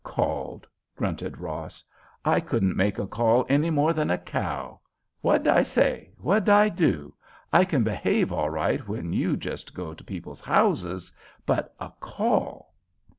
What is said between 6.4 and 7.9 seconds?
I do? I can